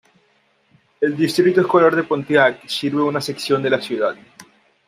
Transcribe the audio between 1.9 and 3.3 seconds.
de Pontiac sirve una